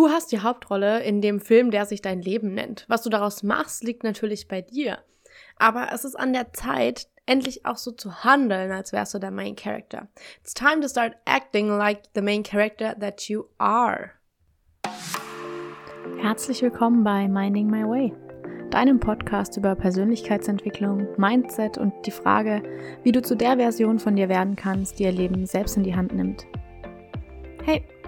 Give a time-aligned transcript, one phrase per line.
[0.00, 2.86] Du hast die Hauptrolle in dem Film, der sich dein Leben nennt.
[2.88, 5.00] Was du daraus machst, liegt natürlich bei dir.
[5.56, 9.30] Aber es ist an der Zeit, endlich auch so zu handeln, als wärst du der
[9.30, 10.08] Main Character.
[10.40, 14.12] It's time to start acting like the main character that you are.
[16.22, 18.14] Herzlich willkommen bei Minding My Way,
[18.70, 22.62] deinem Podcast über Persönlichkeitsentwicklung, Mindset und die Frage,
[23.02, 25.94] wie du zu der Version von dir werden kannst, die ihr Leben selbst in die
[25.94, 26.46] Hand nimmt.
[27.64, 27.84] Hey,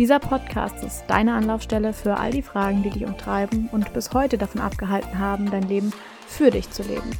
[0.00, 4.38] Dieser Podcast ist deine Anlaufstelle für all die Fragen, die dich umtreiben und bis heute
[4.38, 5.92] davon abgehalten haben, dein Leben
[6.26, 7.10] für dich zu leben.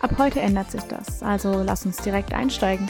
[0.00, 2.86] Ab heute ändert sich das, also lass uns direkt einsteigen.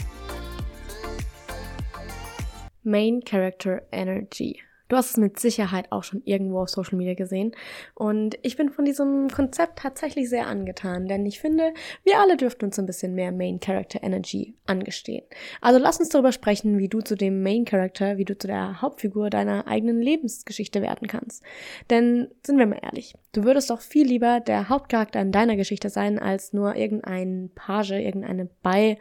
[2.83, 4.61] Main Character Energy.
[4.87, 7.51] Du hast es mit Sicherheit auch schon irgendwo auf Social Media gesehen.
[7.93, 12.65] Und ich bin von diesem Konzept tatsächlich sehr angetan, denn ich finde, wir alle dürften
[12.65, 15.23] uns ein bisschen mehr Main Character Energy angestehen.
[15.61, 18.81] Also lass uns darüber sprechen, wie du zu dem Main Character, wie du zu der
[18.81, 21.43] Hauptfigur deiner eigenen Lebensgeschichte werden kannst.
[21.89, 25.89] Denn sind wir mal ehrlich, du würdest doch viel lieber der Hauptcharakter in deiner Geschichte
[25.89, 28.97] sein, als nur irgendein Page, irgendeine Bei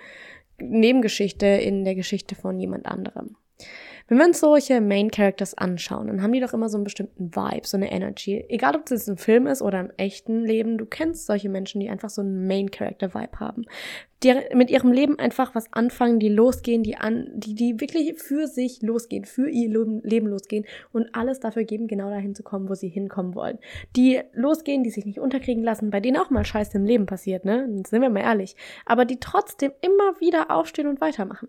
[0.59, 3.37] Nebengeschichte in der Geschichte von jemand anderem.
[4.09, 7.35] Wenn wir uns solche Main Characters anschauen, dann haben die doch immer so einen bestimmten
[7.35, 8.45] Vibe, so eine Energy.
[8.49, 11.81] Egal, ob es jetzt ein Film ist oder im echten Leben, du kennst solche Menschen,
[11.81, 13.65] die einfach so einen Main Character Vibe haben.
[14.23, 18.47] Die mit ihrem Leben einfach was anfangen, die losgehen, die an, die, die wirklich für
[18.47, 22.75] sich losgehen, für ihr Leben losgehen und alles dafür geben, genau dahin zu kommen, wo
[22.75, 23.59] sie hinkommen wollen.
[23.97, 27.45] Die losgehen, die sich nicht unterkriegen lassen, bei denen auch mal Scheiße im Leben passiert,
[27.45, 27.67] ne?
[27.87, 28.55] Sind wir mal ehrlich.
[28.84, 31.49] Aber die trotzdem immer wieder aufstehen und weitermachen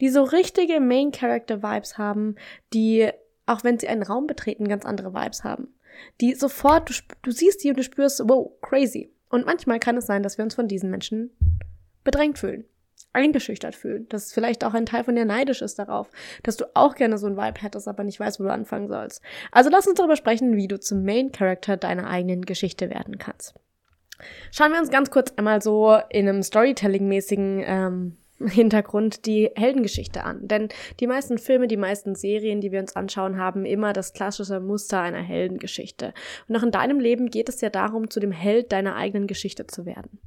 [0.00, 2.36] die so richtige Main Character Vibes haben,
[2.72, 3.10] die,
[3.46, 5.74] auch wenn sie einen Raum betreten, ganz andere Vibes haben.
[6.20, 9.12] Die sofort, du, du siehst die und du spürst, wow, crazy.
[9.28, 11.30] Und manchmal kann es sein, dass wir uns von diesen Menschen
[12.04, 12.64] bedrängt fühlen,
[13.12, 16.10] eingeschüchtert fühlen, dass vielleicht auch ein Teil von dir neidisch ist darauf,
[16.42, 19.22] dass du auch gerne so ein Vibe hättest, aber nicht weißt, wo du anfangen sollst.
[19.50, 23.54] Also lass uns darüber sprechen, wie du zum Main Character deiner eigenen Geschichte werden kannst.
[24.50, 28.16] Schauen wir uns ganz kurz einmal so in einem Storytelling-mäßigen ähm,
[28.48, 30.46] Hintergrund die Heldengeschichte an.
[30.48, 30.68] Denn
[31.00, 35.00] die meisten Filme, die meisten Serien, die wir uns anschauen, haben immer das klassische Muster
[35.00, 36.14] einer Heldengeschichte.
[36.48, 39.66] Und auch in deinem Leben geht es ja darum, zu dem Held deiner eigenen Geschichte
[39.66, 40.20] zu werden.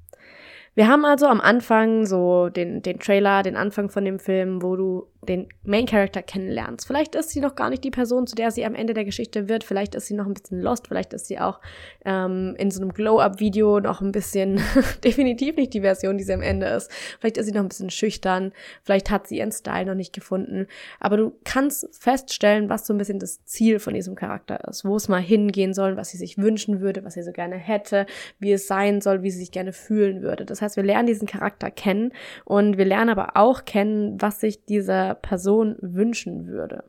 [0.76, 4.76] Wir haben also am Anfang so den, den Trailer, den Anfang von dem Film, wo
[4.76, 6.88] du den Main Character kennenlernst.
[6.88, 9.50] Vielleicht ist sie noch gar nicht die Person, zu der sie am Ende der Geschichte
[9.50, 9.64] wird.
[9.64, 10.88] Vielleicht ist sie noch ein bisschen lost.
[10.88, 11.60] Vielleicht ist sie auch
[12.06, 14.62] ähm, in so einem Glow-Up-Video noch ein bisschen
[15.04, 16.92] definitiv nicht die Version, die sie am Ende ist.
[17.20, 18.54] Vielleicht ist sie noch ein bisschen schüchtern.
[18.84, 20.68] Vielleicht hat sie ihren Style noch nicht gefunden.
[21.00, 24.86] Aber du kannst feststellen, was so ein bisschen das Ziel von diesem Charakter ist.
[24.86, 28.06] Wo es mal hingehen soll, was sie sich wünschen würde, was sie so gerne hätte,
[28.40, 30.46] wie es sein soll, wie sie sich gerne fühlen würde.
[30.46, 32.12] Das heißt, wir lernen diesen Charakter kennen
[32.44, 36.84] und wir lernen aber auch kennen, was sich dieser Person wünschen würde.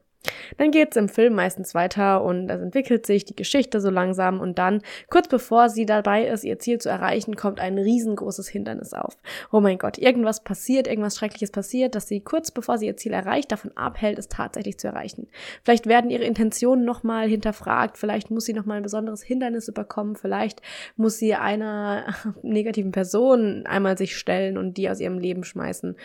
[0.56, 4.58] Dann geht's im Film meistens weiter und es entwickelt sich die Geschichte so langsam und
[4.58, 9.16] dann, kurz bevor sie dabei ist, ihr Ziel zu erreichen, kommt ein riesengroßes Hindernis auf.
[9.52, 13.12] Oh mein Gott, irgendwas passiert, irgendwas Schreckliches passiert, dass sie kurz bevor sie ihr Ziel
[13.12, 15.28] erreicht, davon abhält, es tatsächlich zu erreichen.
[15.62, 20.62] Vielleicht werden ihre Intentionen nochmal hinterfragt, vielleicht muss sie nochmal ein besonderes Hindernis überkommen, vielleicht
[20.96, 25.96] muss sie einer negativen Person einmal sich stellen und die aus ihrem Leben schmeißen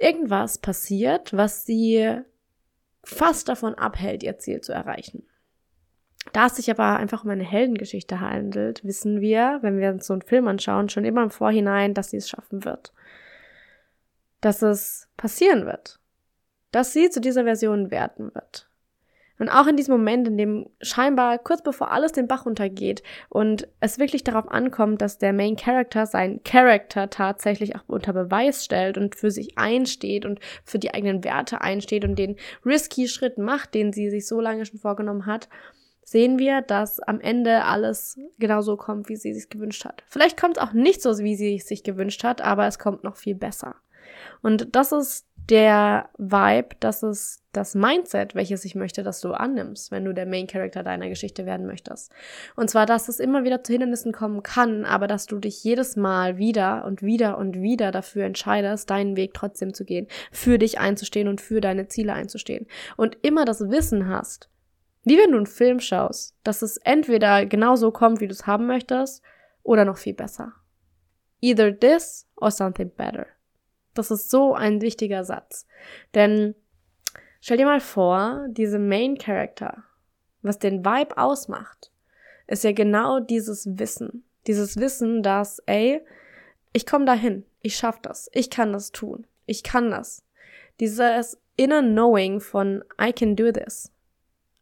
[0.00, 2.20] irgendwas passiert, was sie
[3.08, 5.26] fast davon abhält, ihr Ziel zu erreichen.
[6.32, 10.12] Da es sich aber einfach um eine Heldengeschichte handelt, wissen wir, wenn wir uns so
[10.12, 12.92] einen Film anschauen, schon immer im Vorhinein, dass sie es schaffen wird.
[14.40, 16.00] Dass es passieren wird.
[16.70, 18.67] Dass sie zu dieser Version werden wird.
[19.38, 23.68] Und auch in diesem Moment, in dem scheinbar kurz bevor alles den Bach runtergeht und
[23.80, 28.98] es wirklich darauf ankommt, dass der Main Character sein Character tatsächlich auch unter Beweis stellt
[28.98, 33.74] und für sich einsteht und für die eigenen Werte einsteht und den risky Schritt macht,
[33.74, 35.48] den sie sich so lange schon vorgenommen hat,
[36.02, 40.02] sehen wir, dass am Ende alles genauso kommt, wie sie sich gewünscht hat.
[40.06, 43.16] Vielleicht kommt es auch nicht so, wie sie sich gewünscht hat, aber es kommt noch
[43.16, 43.76] viel besser.
[44.40, 49.90] Und das ist der Vibe, das ist das Mindset, welches ich möchte, dass du annimmst,
[49.90, 52.12] wenn du der Main Character deiner Geschichte werden möchtest.
[52.54, 55.96] Und zwar, dass es immer wieder zu Hindernissen kommen kann, aber dass du dich jedes
[55.96, 60.78] Mal wieder und wieder und wieder dafür entscheidest, deinen Weg trotzdem zu gehen, für dich
[60.78, 62.66] einzustehen und für deine Ziele einzustehen.
[62.96, 64.50] Und immer das Wissen hast,
[65.04, 68.46] Wie wenn du einen Film schaust, dass es entweder genau so kommt, wie du es
[68.46, 69.22] haben möchtest,
[69.62, 70.52] oder noch viel besser.
[71.40, 73.26] Either this or something better.
[73.98, 75.66] Das ist so ein wichtiger Satz.
[76.14, 76.54] Denn
[77.40, 79.82] stell dir mal vor, diese Main Character,
[80.40, 81.90] was den Vibe ausmacht,
[82.46, 84.22] ist ja genau dieses Wissen.
[84.46, 86.00] Dieses Wissen, dass, ey,
[86.72, 90.22] ich komme dahin, ich schaff das, ich kann das tun, ich kann das.
[90.78, 93.90] Dieses inner Knowing von I can do this.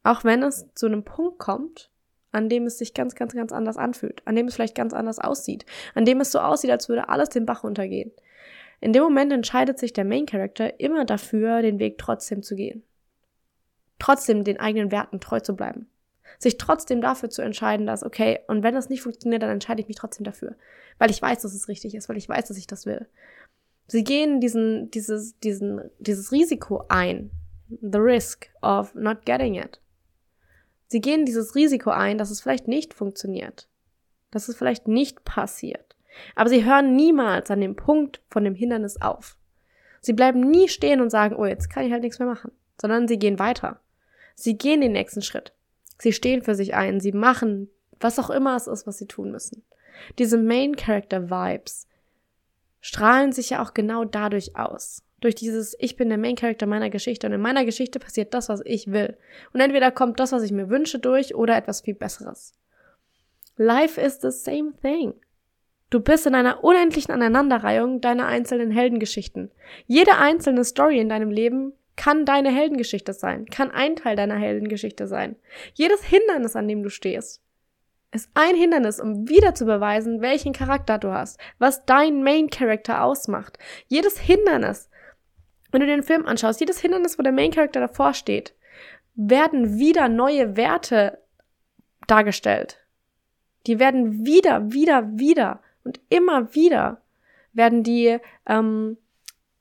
[0.02, 1.90] Auch wenn es zu einem Punkt kommt,
[2.32, 5.18] an dem es sich ganz, ganz, ganz anders anfühlt, an dem es vielleicht ganz anders
[5.18, 8.12] aussieht, an dem es so aussieht, als würde alles den Bach untergehen.
[8.80, 12.82] In dem Moment entscheidet sich der Main Character immer dafür, den Weg trotzdem zu gehen.
[13.98, 15.88] Trotzdem den eigenen Werten treu zu bleiben.
[16.38, 19.88] Sich trotzdem dafür zu entscheiden, dass, okay, und wenn das nicht funktioniert, dann entscheide ich
[19.88, 20.56] mich trotzdem dafür.
[20.98, 23.06] Weil ich weiß, dass es richtig ist, weil ich weiß, dass ich das will.
[23.86, 27.30] Sie gehen diesen, dieses, diesen, dieses Risiko ein.
[27.68, 29.80] The risk of not getting it.
[30.88, 33.68] Sie gehen dieses Risiko ein, dass es vielleicht nicht funktioniert.
[34.30, 35.85] Dass es vielleicht nicht passiert.
[36.34, 39.36] Aber sie hören niemals an dem Punkt von dem Hindernis auf.
[40.00, 42.52] Sie bleiben nie stehen und sagen, oh, jetzt kann ich halt nichts mehr machen.
[42.80, 43.80] Sondern sie gehen weiter.
[44.34, 45.52] Sie gehen den nächsten Schritt.
[45.98, 47.00] Sie stehen für sich ein.
[47.00, 47.70] Sie machen,
[48.00, 49.62] was auch immer es ist, was sie tun müssen.
[50.18, 51.88] Diese Main Character Vibes
[52.80, 55.02] strahlen sich ja auch genau dadurch aus.
[55.20, 58.48] Durch dieses, ich bin der Main Character meiner Geschichte und in meiner Geschichte passiert das,
[58.48, 59.16] was ich will.
[59.52, 62.52] Und entweder kommt das, was ich mir wünsche, durch oder etwas viel Besseres.
[63.56, 65.14] Life is the same thing.
[65.88, 69.52] Du bist in einer unendlichen Aneinanderreihung deiner einzelnen Heldengeschichten.
[69.86, 75.06] Jede einzelne Story in deinem Leben kann deine Heldengeschichte sein, kann ein Teil deiner Heldengeschichte
[75.06, 75.36] sein.
[75.74, 77.40] Jedes Hindernis, an dem du stehst,
[78.12, 83.02] ist ein Hindernis, um wieder zu beweisen, welchen Charakter du hast, was dein Main Character
[83.02, 83.58] ausmacht.
[83.86, 84.90] Jedes Hindernis,
[85.70, 88.54] wenn du den Film anschaust, jedes Hindernis, wo der Main Character davor steht,
[89.14, 91.18] werden wieder neue Werte
[92.06, 92.78] dargestellt.
[93.66, 97.00] Die werden wieder, wieder, wieder und immer wieder
[97.52, 98.98] werden die ähm,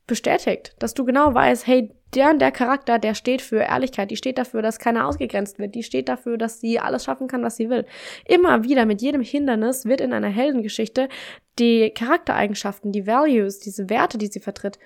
[0.08, 4.16] bestätigt, dass du genau weißt, hey, der und der Charakter, der steht für Ehrlichkeit, die
[4.16, 7.58] steht dafür, dass keiner ausgegrenzt wird, die steht dafür, dass sie alles schaffen kann, was
[7.58, 7.86] sie will.
[8.26, 11.10] Immer wieder mit jedem Hindernis wird in einer Heldengeschichte
[11.60, 14.80] die Charaktereigenschaften, die Values, diese Werte, die sie vertritt,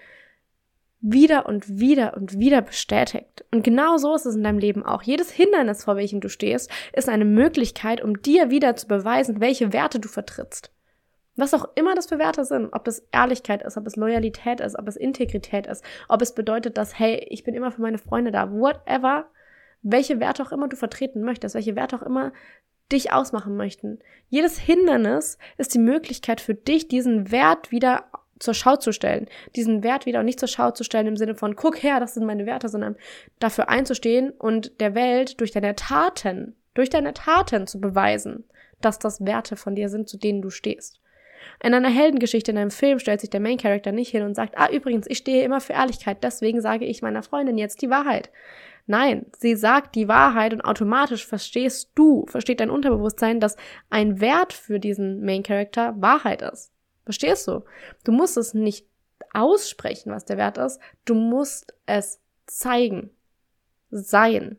[1.02, 3.46] wieder und wieder und wieder bestätigt.
[3.52, 5.02] Und genau so ist es in deinem Leben auch.
[5.04, 9.72] Jedes Hindernis, vor welchem du stehst, ist eine Möglichkeit, um dir wieder zu beweisen, welche
[9.72, 10.72] Werte du vertrittst.
[11.40, 14.78] Was auch immer das für Werte sind, ob das Ehrlichkeit ist, ob es Loyalität ist,
[14.78, 18.32] ob es Integrität ist, ob es bedeutet, dass, hey, ich bin immer für meine Freunde
[18.32, 19.26] da, whatever,
[19.82, 22.34] welche Werte auch immer du vertreten möchtest, welche Werte auch immer
[22.92, 24.00] dich ausmachen möchten.
[24.28, 28.06] Jedes Hindernis ist die Möglichkeit für dich, diesen Wert wieder
[28.40, 31.56] zur Schau zu stellen, diesen Wert wieder nicht zur Schau zu stellen im Sinne von,
[31.56, 32.98] guck her, das sind meine Werte, sondern
[33.40, 38.44] dafür einzustehen und der Welt durch deine Taten, durch deine Taten zu beweisen,
[38.82, 41.00] dass das Werte von dir sind, zu denen du stehst.
[41.64, 44.58] In einer Heldengeschichte in einem Film stellt sich der Main Character nicht hin und sagt,
[44.58, 48.30] ah, übrigens, ich stehe immer für Ehrlichkeit, deswegen sage ich meiner Freundin jetzt die Wahrheit.
[48.88, 53.56] Nein, sie sagt die Wahrheit und automatisch verstehst du, versteht dein Unterbewusstsein, dass
[53.90, 56.72] ein Wert für diesen Main Character Wahrheit ist.
[57.04, 57.64] Verstehst du?
[58.04, 58.88] Du musst es nicht
[59.34, 63.12] aussprechen, was der Wert ist, du musst es zeigen,
[63.92, 64.58] sein.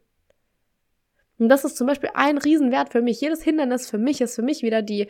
[1.40, 3.20] Und das ist zum Beispiel ein Riesenwert für mich.
[3.20, 5.08] Jedes Hindernis für mich ist für mich wieder die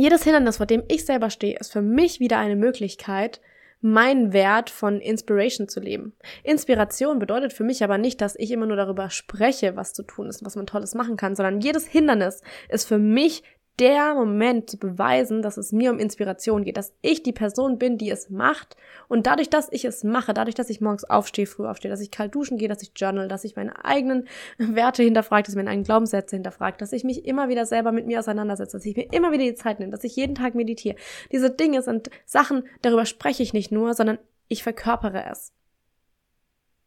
[0.00, 3.40] jedes Hindernis, vor dem ich selber stehe, ist für mich wieder eine Möglichkeit,
[3.80, 6.12] meinen Wert von Inspiration zu leben.
[6.42, 10.28] Inspiration bedeutet für mich aber nicht, dass ich immer nur darüber spreche, was zu tun
[10.28, 13.42] ist, was man Tolles machen kann, sondern jedes Hindernis ist für mich
[13.78, 17.96] der Moment zu beweisen, dass es mir um Inspiration geht, dass ich die Person bin,
[17.96, 18.76] die es macht
[19.08, 22.10] und dadurch, dass ich es mache, dadurch, dass ich morgens aufstehe, früh aufstehe, dass ich
[22.10, 25.70] kalt duschen gehe, dass ich journal, dass ich meine eigenen Werte hinterfrage, dass ich meine
[25.70, 29.12] eigenen Glaubenssätze hinterfrage, dass ich mich immer wieder selber mit mir auseinandersetze, dass ich mir
[29.12, 30.96] immer wieder die Zeit nehme, dass ich jeden Tag meditiere.
[31.32, 35.52] Diese Dinge sind Sachen, darüber spreche ich nicht nur, sondern ich verkörpere es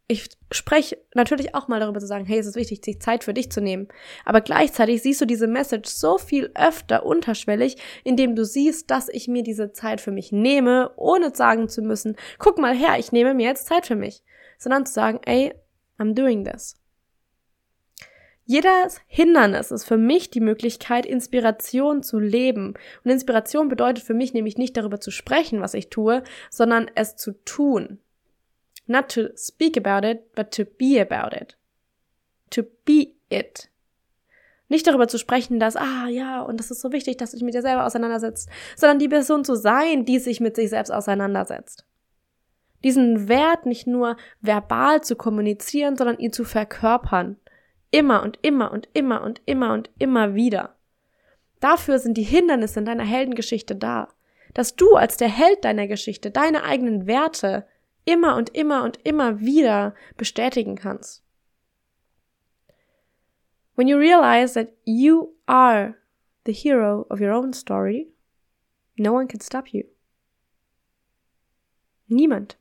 [0.07, 3.33] ich spreche natürlich auch mal darüber zu sagen, hey, es ist wichtig, sich Zeit für
[3.33, 3.87] dich zu nehmen.
[4.25, 9.27] Aber gleichzeitig siehst du diese Message so viel öfter unterschwellig, indem du siehst, dass ich
[9.27, 13.33] mir diese Zeit für mich nehme, ohne sagen zu müssen, guck mal her, ich nehme
[13.33, 14.23] mir jetzt Zeit für mich.
[14.57, 15.53] Sondern zu sagen, ey,
[15.97, 16.75] I'm doing this.
[18.45, 22.73] Jedes Hindernis ist für mich die Möglichkeit, Inspiration zu leben.
[23.03, 27.15] Und Inspiration bedeutet für mich nämlich nicht darüber zu sprechen, was ich tue, sondern es
[27.15, 27.99] zu tun.
[28.85, 31.57] Not to speak about it, but to be about it.
[32.51, 33.69] To be it.
[34.69, 37.43] Nicht darüber zu sprechen, dass, ah ja, und das ist so wichtig, dass du dich
[37.43, 41.85] mit dir selber auseinandersetzt, sondern die Person zu sein, die sich mit sich selbst auseinandersetzt.
[42.83, 47.37] Diesen Wert nicht nur verbal zu kommunizieren, sondern ihn zu verkörpern.
[47.91, 50.75] Immer und immer und immer und immer und immer wieder.
[51.59, 54.09] Dafür sind die Hindernisse in deiner Heldengeschichte da.
[54.53, 57.65] Dass du als der Held deiner Geschichte deine eigenen Werte
[58.05, 61.23] immer und immer und immer wieder bestätigen kannst.
[63.75, 65.95] When you realize that you are
[66.45, 68.13] the hero of your own story,
[68.97, 69.83] no one can stop you.
[72.07, 72.57] Niemand.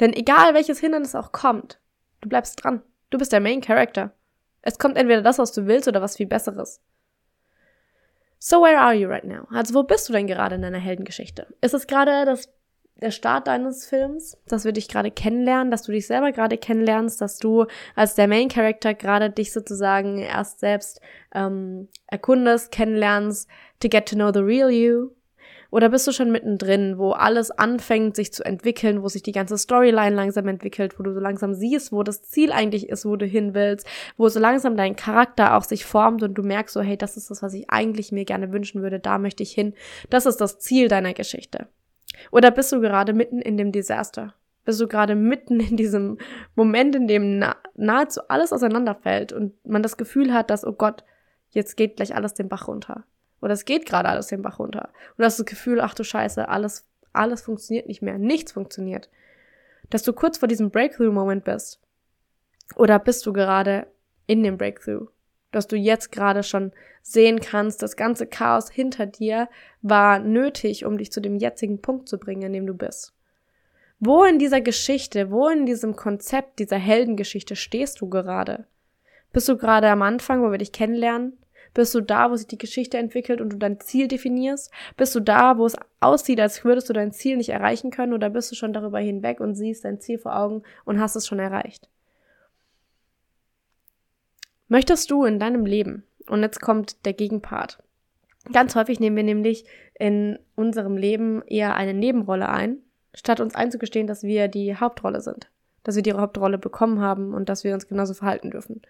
[0.00, 1.80] Denn egal welches Hindernis auch kommt,
[2.20, 2.82] du bleibst dran.
[3.10, 4.12] Du bist der Main Character.
[4.62, 6.82] Es kommt entweder das, was du willst, oder was viel Besseres.
[8.38, 9.46] So where are you right now?
[9.50, 11.54] Also wo bist du denn gerade in deiner Heldengeschichte?
[11.60, 12.52] Ist es gerade das
[13.00, 17.20] der Start deines Films, dass wir dich gerade kennenlernen, dass du dich selber gerade kennenlernst,
[17.20, 21.00] dass du als der Main Character gerade dich sozusagen erst selbst
[21.34, 23.48] ähm, erkundest, kennenlernst,
[23.80, 25.10] to get to know the real you.
[25.70, 29.58] Oder bist du schon mittendrin, wo alles anfängt, sich zu entwickeln, wo sich die ganze
[29.58, 33.26] Storyline langsam entwickelt, wo du so langsam siehst, wo das Ziel eigentlich ist, wo du
[33.26, 33.86] hin willst,
[34.16, 37.30] wo so langsam dein Charakter auch sich formt und du merkst so, hey, das ist
[37.30, 39.74] das, was ich eigentlich mir gerne wünschen würde, da möchte ich hin.
[40.08, 41.66] Das ist das Ziel deiner Geschichte.
[42.30, 44.34] Oder bist du gerade mitten in dem Desaster?
[44.64, 46.18] Bist du gerade mitten in diesem
[46.54, 47.42] Moment, in dem
[47.74, 51.04] nahezu alles auseinanderfällt und man das Gefühl hat, dass, oh Gott,
[51.50, 53.04] jetzt geht gleich alles den Bach runter.
[53.40, 54.88] Oder es geht gerade alles den Bach runter.
[55.10, 58.18] Und du hast das Gefühl, ach du Scheiße, alles, alles funktioniert nicht mehr.
[58.18, 59.08] Nichts funktioniert.
[59.90, 61.80] Dass du kurz vor diesem Breakthrough-Moment bist.
[62.74, 63.86] Oder bist du gerade
[64.26, 65.06] in dem Breakthrough?
[65.56, 66.72] Dass du jetzt gerade schon
[67.02, 69.48] sehen kannst, das ganze Chaos hinter dir
[69.82, 73.14] war nötig, um dich zu dem jetzigen Punkt zu bringen, in dem du bist.
[73.98, 78.66] Wo in dieser Geschichte, wo in diesem Konzept dieser Heldengeschichte stehst du gerade?
[79.32, 81.38] Bist du gerade am Anfang, wo wir dich kennenlernen?
[81.72, 84.70] Bist du da, wo sich die Geschichte entwickelt und du dein Ziel definierst?
[84.96, 88.14] Bist du da, wo es aussieht, als würdest du dein Ziel nicht erreichen können?
[88.14, 91.26] Oder bist du schon darüber hinweg und siehst dein Ziel vor Augen und hast es
[91.26, 91.88] schon erreicht?
[94.68, 97.82] Möchtest du in deinem Leben, und jetzt kommt der Gegenpart,
[98.52, 99.64] ganz häufig nehmen wir nämlich
[99.98, 102.78] in unserem Leben eher eine Nebenrolle ein,
[103.14, 105.48] statt uns einzugestehen, dass wir die Hauptrolle sind,
[105.84, 108.82] dass wir die Hauptrolle bekommen haben und dass wir uns genauso verhalten dürfen.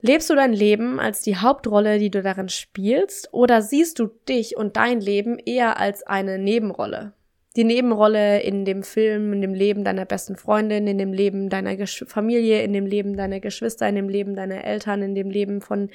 [0.00, 4.56] Lebst du dein Leben als die Hauptrolle, die du darin spielst, oder siehst du dich
[4.56, 7.12] und dein Leben eher als eine Nebenrolle?
[7.56, 11.76] Die Nebenrolle in dem Film, in dem Leben deiner besten Freundin, in dem Leben deiner
[11.76, 15.62] Gesch Familie, in dem Leben deiner Geschwister, in dem Leben deiner Eltern, in dem Leben
[15.62, 15.90] von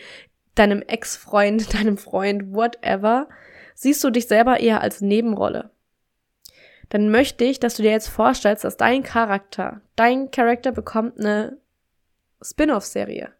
[0.55, 3.29] deinem Ex-Freund, deinem Freund, whatever,
[3.75, 5.69] siehst du dich selber eher als Nebenrolle.
[6.89, 11.57] Dann möchte ich, dass du dir jetzt vorstellst, dass dein Charakter, dein Charakter bekommt eine
[12.41, 13.31] Spin-off-Serie.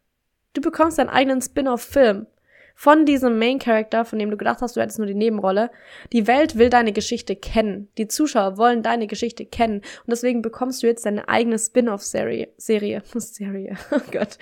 [0.53, 2.27] Du bekommst deinen eigenen Spin-off-Film
[2.75, 5.71] von diesem Main Character, von dem du gedacht hast, du hättest nur die Nebenrolle.
[6.13, 7.89] Die Welt will deine Geschichte kennen.
[7.97, 9.77] Die Zuschauer wollen deine Geschichte kennen.
[9.77, 12.49] Und deswegen bekommst du jetzt deine eigene Spin-off-Serie.
[12.57, 13.03] Serie.
[13.15, 13.77] Serie.
[13.91, 14.37] Oh Gott.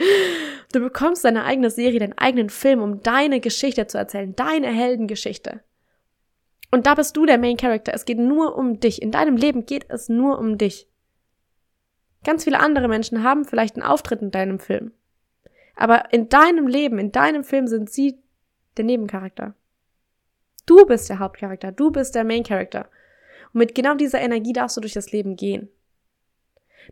[0.71, 4.35] Du bekommst deine eigene Serie, deinen eigenen Film, um deine Geschichte zu erzählen.
[4.35, 5.61] Deine Heldengeschichte.
[6.71, 7.93] Und da bist du der Main Character.
[7.93, 9.01] Es geht nur um dich.
[9.01, 10.87] In deinem Leben geht es nur um dich.
[12.23, 14.91] Ganz viele andere Menschen haben vielleicht einen Auftritt in deinem Film.
[15.79, 18.19] Aber in deinem Leben, in deinem Film sind sie
[18.75, 19.53] der Nebencharakter.
[20.65, 22.89] Du bist der Hauptcharakter, du bist der Main Character.
[23.53, 25.69] Und mit genau dieser Energie darfst du durch das Leben gehen.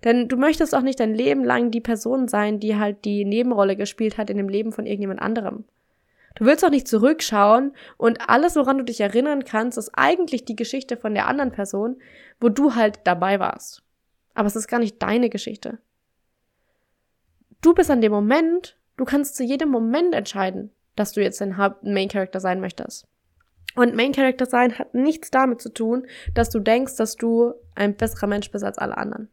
[0.06, 3.76] Denn du möchtest auch nicht dein Leben lang die Person sein, die halt die Nebenrolle
[3.76, 5.66] gespielt hat in dem Leben von irgendjemand anderem.
[6.36, 10.56] Du willst auch nicht zurückschauen und alles, woran du dich erinnern kannst, ist eigentlich die
[10.56, 11.98] Geschichte von der anderen Person,
[12.40, 13.84] wo du halt dabei warst.
[14.34, 15.78] Aber es ist gar nicht deine Geschichte.
[17.62, 21.56] Du bist an dem Moment, du kannst zu jedem Moment entscheiden, dass du jetzt ein
[21.82, 23.08] Main Character sein möchtest.
[23.76, 27.96] Und Main Character sein hat nichts damit zu tun, dass du denkst, dass du ein
[27.96, 29.30] besserer Mensch bist als alle anderen.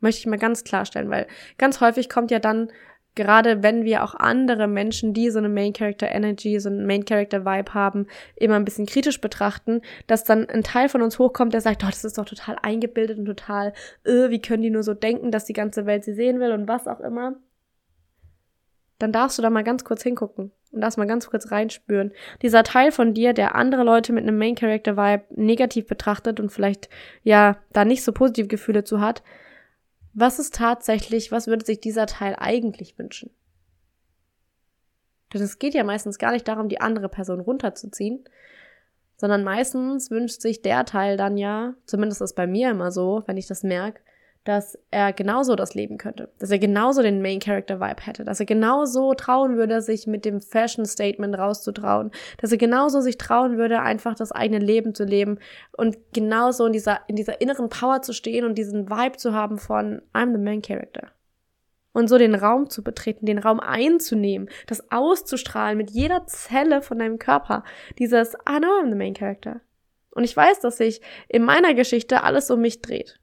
[0.00, 1.26] Möchte ich mal ganz klarstellen, weil
[1.58, 2.70] ganz häufig kommt ja dann,
[3.16, 7.04] gerade wenn wir auch andere Menschen, die so eine Main Character Energy, so eine Main
[7.04, 11.52] Character Vibe haben, immer ein bisschen kritisch betrachten, dass dann ein Teil von uns hochkommt,
[11.52, 13.74] der sagt, oh, das ist doch total eingebildet und total,
[14.04, 16.68] äh, wie können die nur so denken, dass die ganze Welt sie sehen will und
[16.68, 17.36] was auch immer
[19.00, 22.12] dann darfst du da mal ganz kurz hingucken und darfst mal ganz kurz reinspüren.
[22.42, 26.50] Dieser Teil von dir, der andere Leute mit einem Main Character Vibe negativ betrachtet und
[26.50, 26.88] vielleicht
[27.22, 29.22] ja da nicht so positive Gefühle zu hat,
[30.12, 33.30] was ist tatsächlich, was würde sich dieser Teil eigentlich wünschen?
[35.32, 38.24] Denn es geht ja meistens gar nicht darum, die andere Person runterzuziehen,
[39.16, 43.36] sondern meistens wünscht sich der Teil dann ja, zumindest ist bei mir immer so, wenn
[43.36, 44.00] ich das merke,
[44.44, 48.40] dass er genauso das leben könnte, dass er genauso den Main Character Vibe hätte, dass
[48.40, 53.58] er genauso trauen würde, sich mit dem Fashion Statement rauszutrauen, dass er genauso sich trauen
[53.58, 55.38] würde, einfach das eigene Leben zu leben
[55.76, 59.58] und genauso in dieser in dieser inneren Power zu stehen und diesen Vibe zu haben
[59.58, 61.12] von I'm the Main Character.
[61.92, 66.98] Und so den Raum zu betreten, den Raum einzunehmen, das auszustrahlen mit jeder Zelle von
[66.98, 67.64] deinem Körper.
[67.98, 69.60] Dieses, ah no, I'm the main character.
[70.12, 73.19] Und ich weiß, dass sich in meiner Geschichte alles um mich dreht.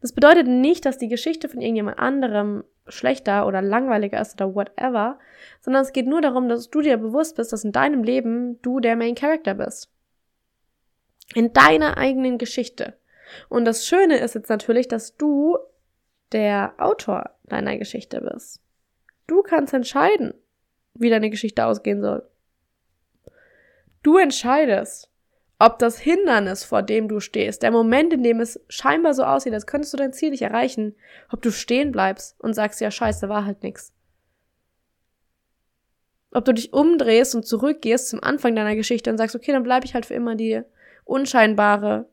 [0.00, 5.18] Das bedeutet nicht, dass die Geschichte von irgendjemand anderem schlechter oder langweiliger ist oder whatever,
[5.60, 8.80] sondern es geht nur darum, dass du dir bewusst bist, dass in deinem Leben du
[8.80, 9.90] der Main Character bist.
[11.34, 12.96] In deiner eigenen Geschichte.
[13.48, 15.58] Und das Schöne ist jetzt natürlich, dass du
[16.32, 18.60] der Autor deiner Geschichte bist.
[19.26, 20.34] Du kannst entscheiden,
[20.94, 22.28] wie deine Geschichte ausgehen soll.
[24.02, 25.10] Du entscheidest,
[25.58, 29.54] ob das Hindernis, vor dem du stehst, der Moment, in dem es scheinbar so aussieht,
[29.54, 30.94] als könntest du dein Ziel nicht erreichen,
[31.30, 33.92] ob du stehen bleibst und sagst, ja scheiße, war halt nix.
[36.32, 39.86] Ob du dich umdrehst und zurückgehst zum Anfang deiner Geschichte und sagst, okay, dann bleibe
[39.86, 40.60] ich halt für immer die
[41.04, 42.06] unscheinbare,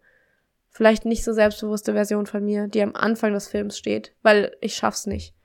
[0.70, 4.76] vielleicht nicht so selbstbewusste Version von mir, die am Anfang des Films steht, weil ich
[4.76, 5.36] schaff's nicht.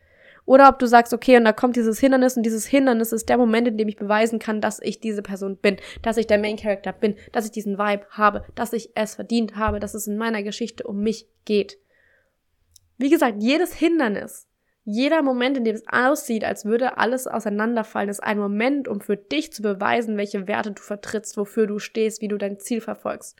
[0.48, 3.36] Oder ob du sagst, okay, und da kommt dieses Hindernis und dieses Hindernis ist der
[3.36, 6.56] Moment, in dem ich beweisen kann, dass ich diese Person bin, dass ich der Main
[6.56, 10.16] Character bin, dass ich diesen Vibe habe, dass ich es verdient habe, dass es in
[10.16, 11.76] meiner Geschichte um mich geht.
[12.96, 14.48] Wie gesagt, jedes Hindernis,
[14.84, 19.18] jeder Moment, in dem es aussieht, als würde alles auseinanderfallen, ist ein Moment, um für
[19.18, 23.36] dich zu beweisen, welche Werte du vertrittst, wofür du stehst, wie du dein Ziel verfolgst.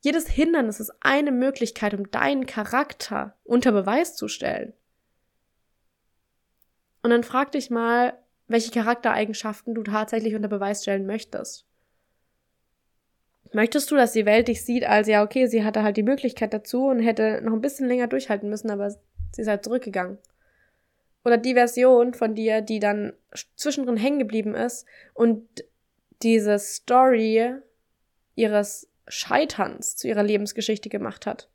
[0.00, 4.72] Jedes Hindernis ist eine Möglichkeit, um deinen Charakter unter Beweis zu stellen.
[7.08, 11.64] Und dann frag dich mal, welche Charaktereigenschaften du tatsächlich unter Beweis stellen möchtest.
[13.50, 16.52] Möchtest du, dass die Welt dich sieht als, ja, okay, sie hatte halt die Möglichkeit
[16.52, 20.18] dazu und hätte noch ein bisschen länger durchhalten müssen, aber sie ist halt zurückgegangen.
[21.24, 23.14] Oder die Version von dir, die dann
[23.56, 24.84] zwischendrin hängen geblieben ist
[25.14, 25.48] und
[26.20, 27.54] diese Story
[28.34, 31.48] ihres Scheiterns zu ihrer Lebensgeschichte gemacht hat.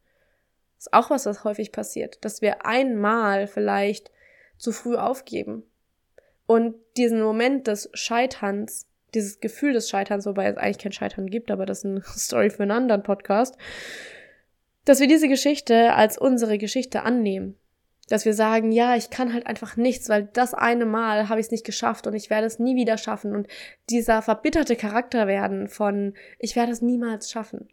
[0.80, 4.10] ist auch was, was häufig passiert, dass wir einmal vielleicht
[4.58, 5.64] zu früh aufgeben.
[6.46, 11.52] Und diesen Moment des Scheiterns, dieses Gefühl des Scheiterns, wobei es eigentlich kein Scheitern gibt,
[11.52, 13.58] aber das ist eine Story für einen anderen Podcast,
[14.86, 17.58] dass wir diese Geschichte als unsere Geschichte annehmen.
[18.10, 21.48] Dass wir sagen, ja, ich kann halt einfach nichts, weil das eine Mal habe ich
[21.48, 23.34] es nicht geschafft und ich werde es nie wieder schaffen.
[23.34, 23.48] Und
[23.90, 27.70] dieser verbitterte Charakter werden von, ich werde es niemals schaffen.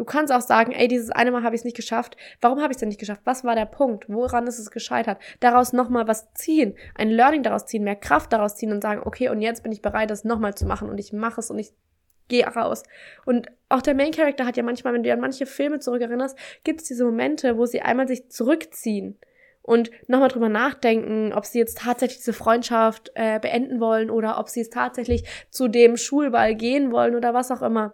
[0.00, 2.16] Du kannst auch sagen, ey, dieses eine Mal habe ich es nicht geschafft.
[2.40, 3.20] Warum habe ich es denn nicht geschafft?
[3.26, 4.08] Was war der Punkt?
[4.08, 5.18] Woran ist es gescheitert?
[5.40, 9.28] Daraus nochmal was ziehen, ein Learning daraus ziehen, mehr Kraft daraus ziehen und sagen, okay,
[9.28, 11.74] und jetzt bin ich bereit, das nochmal zu machen und ich mache es und ich
[12.28, 12.82] gehe raus.
[13.26, 16.80] Und auch der Main Character hat ja manchmal, wenn du an manche Filme zurückerinnerst, gibt
[16.80, 19.18] es diese Momente, wo sie einmal sich zurückziehen
[19.60, 24.48] und nochmal drüber nachdenken, ob sie jetzt tatsächlich diese Freundschaft äh, beenden wollen oder ob
[24.48, 27.92] sie es tatsächlich zu dem Schulball gehen wollen oder was auch immer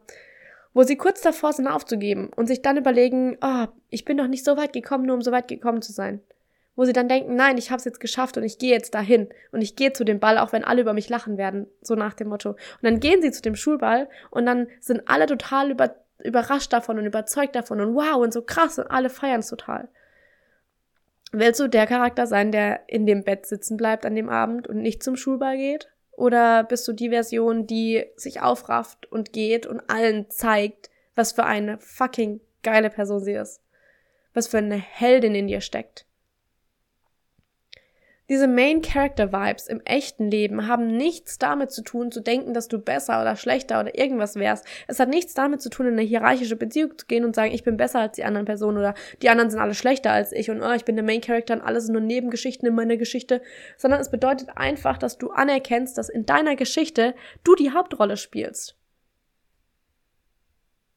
[0.77, 4.45] wo sie kurz davor sind aufzugeben und sich dann überlegen, oh, ich bin noch nicht
[4.45, 6.21] so weit gekommen, nur um so weit gekommen zu sein.
[6.75, 9.31] Wo sie dann denken, nein, ich habe es jetzt geschafft und ich gehe jetzt dahin
[9.53, 12.13] und ich gehe zu dem Ball, auch wenn alle über mich lachen werden, so nach
[12.13, 12.51] dem Motto.
[12.51, 16.99] Und dann gehen sie zu dem Schulball und dann sind alle total über, überrascht davon
[16.99, 19.89] und überzeugt davon und wow und so krass und alle feiern es total.
[21.33, 24.83] Willst du der Charakter sein, der in dem Bett sitzen bleibt an dem Abend und
[24.83, 25.89] nicht zum Schulball geht?
[26.17, 31.45] Oder bist du die Version, die sich aufrafft und geht und allen zeigt, was für
[31.45, 33.61] eine fucking geile Person sie ist?
[34.33, 36.07] Was für eine Heldin in dir steckt?
[38.29, 42.67] Diese Main Character Vibes im echten Leben haben nichts damit zu tun, zu denken, dass
[42.67, 44.67] du besser oder schlechter oder irgendwas wärst.
[44.89, 47.63] Es hat nichts damit zu tun, in eine hierarchische Beziehung zu gehen und sagen, ich
[47.63, 50.61] bin besser als die anderen Personen oder die anderen sind alle schlechter als ich und
[50.61, 53.43] oh, ich bin der Main Character und alles sind nur Nebengeschichten in meiner Geschichte,
[53.77, 58.75] sondern es bedeutet einfach, dass du anerkennst, dass in deiner Geschichte du die Hauptrolle spielst.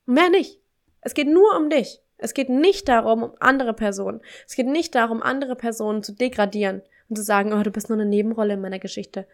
[0.07, 0.59] Mehr nicht.
[1.01, 2.01] Es geht nur um dich.
[2.17, 4.21] Es geht nicht darum, um andere Personen.
[4.47, 7.97] Es geht nicht darum, andere Personen zu degradieren und zu sagen, oh, du bist nur
[7.97, 9.27] eine Nebenrolle in meiner Geschichte.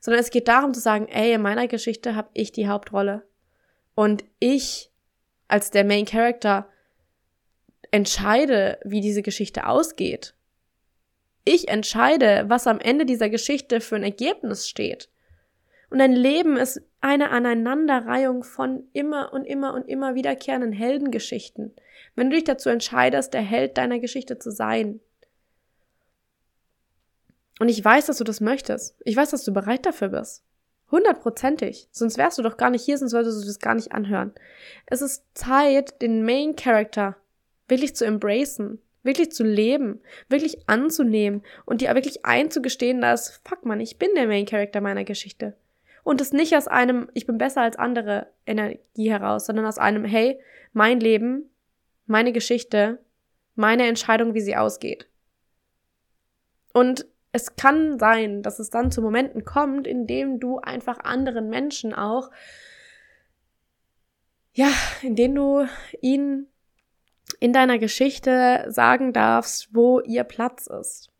[0.00, 3.22] Sondern es geht darum zu sagen, ey, in meiner Geschichte habe ich die Hauptrolle.
[3.94, 4.90] Und ich
[5.48, 6.68] als der Main Character
[7.90, 10.34] entscheide, wie diese Geschichte ausgeht.
[11.44, 15.10] Ich entscheide, was am Ende dieser Geschichte für ein Ergebnis steht.
[15.90, 21.74] Und dein Leben ist eine Aneinanderreihung von immer und immer und immer wiederkehrenden Heldengeschichten.
[22.14, 25.00] Wenn du dich dazu entscheidest, der Held deiner Geschichte zu sein,
[27.58, 28.96] und ich weiß, dass du das möchtest.
[29.04, 30.42] Ich weiß, dass du bereit dafür bist.
[30.90, 31.88] Hundertprozentig.
[31.90, 34.32] Sonst wärst du doch gar nicht hier, sonst solltest du das gar nicht anhören.
[34.86, 37.16] Es ist Zeit, den Main Character
[37.66, 43.80] wirklich zu embracen, wirklich zu leben, wirklich anzunehmen und dir wirklich einzugestehen, dass, fuck man,
[43.80, 45.56] ich bin der Main Character meiner Geschichte.
[46.04, 50.04] Und es nicht aus einem, ich bin besser als andere Energie heraus, sondern aus einem,
[50.04, 50.40] hey,
[50.72, 51.48] mein Leben,
[52.06, 52.98] meine Geschichte,
[53.54, 55.08] meine Entscheidung, wie sie ausgeht.
[56.72, 61.48] Und es kann sein, dass es dann zu Momenten kommt, in denen du einfach anderen
[61.48, 62.30] Menschen auch,
[64.52, 64.68] ja,
[65.00, 65.66] in denen du
[66.02, 66.48] ihnen
[67.40, 71.10] in deiner Geschichte sagen darfst, wo ihr Platz ist.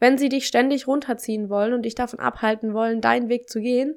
[0.00, 3.96] Wenn sie dich ständig runterziehen wollen und dich davon abhalten wollen, deinen Weg zu gehen,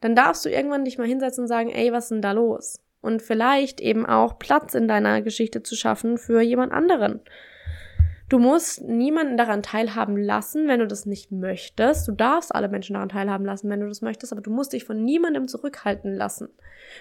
[0.00, 2.80] dann darfst du irgendwann dich mal hinsetzen und sagen, ey, was ist denn da los?
[3.00, 7.20] Und vielleicht eben auch Platz in deiner Geschichte zu schaffen für jemand anderen.
[8.32, 12.08] Du musst niemanden daran teilhaben lassen, wenn du das nicht möchtest.
[12.08, 14.84] Du darfst alle Menschen daran teilhaben lassen, wenn du das möchtest, aber du musst dich
[14.84, 16.48] von niemandem zurückhalten lassen.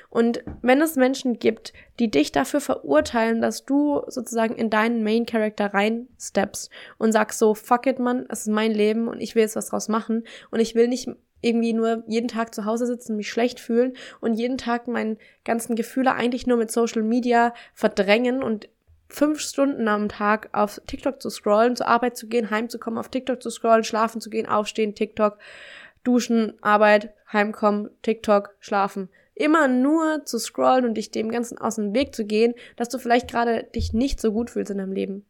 [0.09, 5.25] Und wenn es Menschen gibt, die dich dafür verurteilen, dass du sozusagen in deinen Main
[5.25, 9.43] Character reinsteppst und sagst so, fuck it, man, es ist mein Leben und ich will
[9.43, 11.07] jetzt was draus machen und ich will nicht
[11.39, 15.77] irgendwie nur jeden Tag zu Hause sitzen, mich schlecht fühlen und jeden Tag meinen ganzen
[15.77, 18.67] Gefühle eigentlich nur mit Social Media verdrängen und
[19.11, 23.41] fünf Stunden am Tag auf TikTok zu scrollen, zur Arbeit zu gehen, heimzukommen, auf TikTok
[23.41, 25.37] zu scrollen, schlafen zu gehen, aufstehen, TikTok,
[26.03, 29.09] duschen, Arbeit, heimkommen, TikTok, schlafen.
[29.35, 32.99] Immer nur zu scrollen und dich dem Ganzen aus dem Weg zu gehen, dass du
[32.99, 35.25] vielleicht gerade dich nicht so gut fühlst in deinem Leben.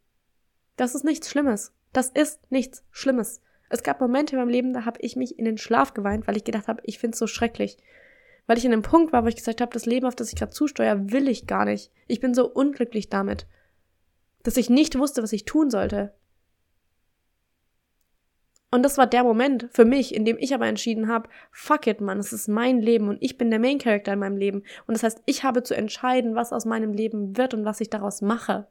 [0.77, 1.73] Das ist nichts Schlimmes.
[1.93, 3.41] Das ist nichts Schlimmes.
[3.69, 6.37] Es gab Momente in meinem Leben, da habe ich mich in den Schlaf geweint, weil
[6.37, 7.77] ich gedacht habe, ich find's so schrecklich.
[8.47, 10.37] Weil ich in einem Punkt war, wo ich gesagt habe, das Leben, auf das ich
[10.37, 11.91] gerade zusteuere, will ich gar nicht.
[12.07, 13.47] Ich bin so unglücklich damit
[14.43, 16.13] dass ich nicht wusste, was ich tun sollte.
[18.73, 21.99] Und das war der Moment für mich, in dem ich aber entschieden habe, fuck it,
[21.99, 24.63] man, es ist mein Leben und ich bin der Main Character in meinem Leben.
[24.87, 27.89] Und das heißt, ich habe zu entscheiden, was aus meinem Leben wird und was ich
[27.89, 28.67] daraus mache.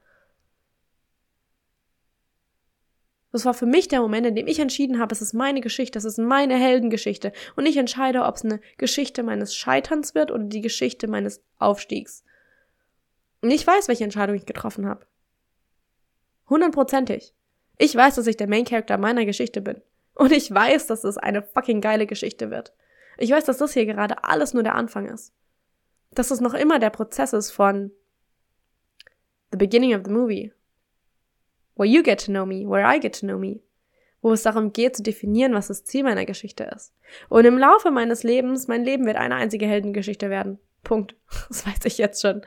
[3.33, 5.99] Das war für mich der Moment, in dem ich entschieden habe, es ist meine Geschichte,
[5.99, 7.33] es ist meine Heldengeschichte.
[7.55, 12.25] Und ich entscheide, ob es eine Geschichte meines Scheiterns wird oder die Geschichte meines Aufstiegs.
[13.43, 15.07] Und ich weiß, welche Entscheidung ich getroffen habe.
[16.51, 17.33] Hundertprozentig.
[17.79, 19.81] Ich weiß, dass ich der Main Character meiner Geschichte bin.
[20.15, 22.75] Und ich weiß, dass es eine fucking geile Geschichte wird.
[23.17, 25.33] Ich weiß, dass das hier gerade alles nur der Anfang ist.
[26.11, 27.93] Dass es noch immer der Prozess ist von
[29.51, 30.53] the beginning of the movie.
[31.77, 33.61] Where you get to know me, where I get to know me.
[34.21, 36.93] Wo es darum geht zu definieren, was das Ziel meiner Geschichte ist.
[37.29, 40.59] Und im Laufe meines Lebens, mein Leben wird eine einzige Heldengeschichte werden.
[40.83, 41.15] Punkt.
[41.49, 42.43] Das weiß ich jetzt schon.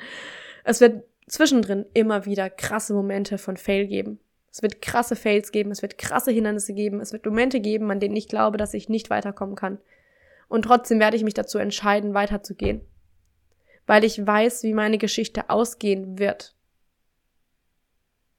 [0.64, 4.20] Es wird zwischendrin immer wieder krasse Momente von Fail geben.
[4.52, 8.00] Es wird krasse Fails geben, es wird krasse Hindernisse geben, es wird Momente geben, an
[8.00, 9.80] denen ich glaube, dass ich nicht weiterkommen kann.
[10.48, 12.82] Und trotzdem werde ich mich dazu entscheiden, weiterzugehen.
[13.88, 16.56] Weil ich weiß, wie meine Geschichte ausgehen wird.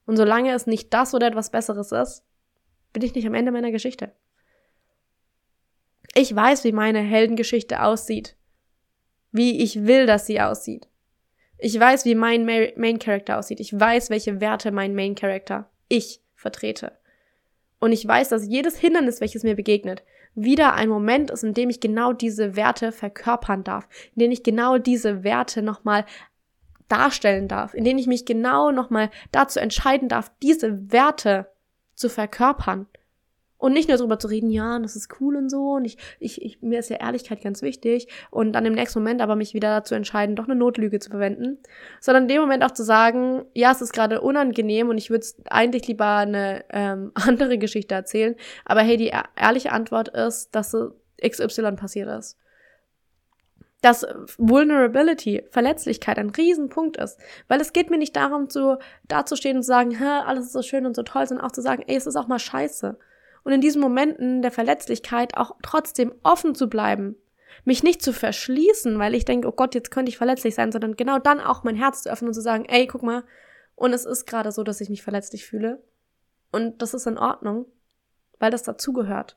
[0.07, 2.23] Und solange es nicht das oder etwas Besseres ist,
[2.93, 4.13] bin ich nicht am Ende meiner Geschichte.
[6.15, 8.37] Ich weiß, wie meine Heldengeschichte aussieht.
[9.33, 10.87] Wie ich will, dass sie aussieht.
[11.65, 13.59] Ich weiß, wie mein Main Character aussieht.
[13.59, 16.93] Ich weiß, welche Werte mein Main Character ich vertrete.
[17.79, 20.03] Und ich weiß, dass jedes Hindernis, welches mir begegnet,
[20.35, 24.43] wieder ein Moment ist, in dem ich genau diese Werte verkörpern darf, in dem ich
[24.43, 26.05] genau diese Werte nochmal
[26.89, 31.51] darstellen darf, in denen ich mich genau nochmal dazu entscheiden darf, diese Werte
[31.95, 32.89] zu verkörpern
[33.65, 36.43] und nicht nur darüber zu reden, ja, das ist cool und so, und ich, ich,
[36.43, 39.69] ich, mir ist ja Ehrlichkeit ganz wichtig, und dann im nächsten Moment aber mich wieder
[39.69, 41.57] dazu entscheiden, doch eine Notlüge zu verwenden,
[41.99, 45.27] sondern in dem Moment auch zu sagen, ja, es ist gerade unangenehm und ich würde
[45.49, 48.35] eigentlich lieber eine ähm, andere Geschichte erzählen,
[48.67, 50.77] aber hey, die ehrliche Antwort ist, dass
[51.27, 52.37] XY passiert ist.
[53.81, 57.19] Dass Vulnerability, Verletzlichkeit ein Riesenpunkt ist.
[57.49, 58.77] Weil es geht mir nicht darum, zu,
[59.09, 61.63] dazustehen und zu sagen, Hä, alles ist so schön und so toll, sondern auch zu
[61.63, 62.99] sagen, ey, es ist auch mal scheiße
[63.45, 67.17] und in diesen Momenten der Verletzlichkeit auch trotzdem offen zu bleiben.
[67.65, 70.97] Mich nicht zu verschließen, weil ich denke, oh Gott, jetzt könnte ich verletzlich sein, sondern
[70.97, 73.23] genau dann auch mein Herz zu öffnen und zu sagen, ey, guck mal,
[73.77, 75.83] und es ist gerade so, dass ich mich verletzlich fühle.
[76.53, 77.67] Und das ist in Ordnung,
[78.39, 79.37] weil das dazugehört.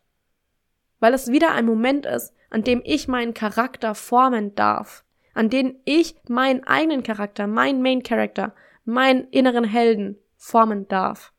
[0.99, 5.03] Weil es wieder ein Moment ist, an dem ich meinen Charakter formen darf.
[5.33, 8.53] An dem ich meinen eigenen Charakter, meinen Main Character,
[8.85, 11.33] meinen inneren Helden formen darf.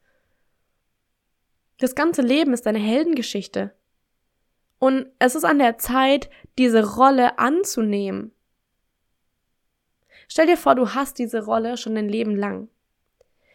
[1.78, 3.72] Das ganze Leben ist eine Heldengeschichte.
[4.78, 8.32] Und es ist an der Zeit, diese Rolle anzunehmen.
[10.28, 12.68] Stell dir vor, du hast diese Rolle schon dein Leben lang.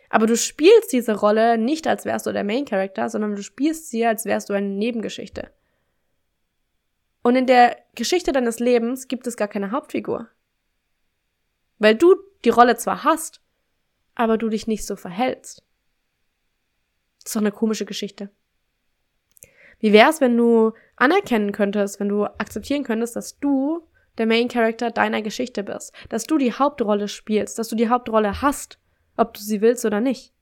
[0.09, 3.89] Aber du spielst diese Rolle nicht, als wärst du der Main Character, sondern du spielst
[3.89, 5.51] sie, als wärst du eine Nebengeschichte.
[7.23, 10.27] Und in der Geschichte deines Lebens gibt es gar keine Hauptfigur.
[11.79, 13.41] Weil du die Rolle zwar hast,
[14.15, 15.63] aber du dich nicht so verhältst.
[17.23, 18.29] Das ist doch eine komische Geschichte.
[19.79, 24.91] Wie wär's, wenn du anerkennen könntest, wenn du akzeptieren könntest, dass du der Main Character
[24.91, 28.79] deiner Geschichte bist, dass du die Hauptrolle spielst, dass du die Hauptrolle hast,
[29.17, 30.33] ob du sie willst oder nicht.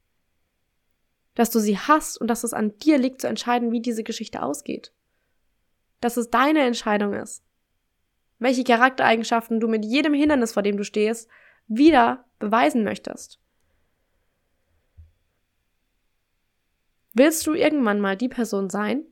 [1.35, 4.43] Dass du sie hast und dass es an dir liegt zu entscheiden, wie diese Geschichte
[4.43, 4.91] ausgeht.
[6.01, 7.43] Dass es deine Entscheidung ist.
[8.39, 11.29] Welche Charaktereigenschaften du mit jedem Hindernis, vor dem du stehst,
[11.67, 13.40] wieder beweisen möchtest.
[17.13, 19.03] Willst du irgendwann mal die Person sein,